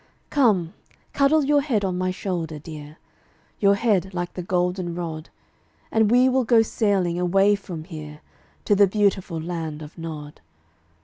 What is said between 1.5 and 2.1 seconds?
head on my